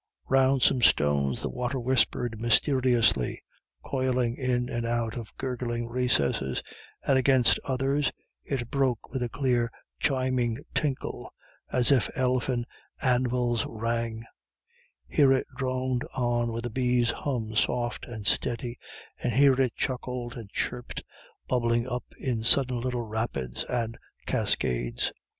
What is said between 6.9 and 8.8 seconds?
and against others it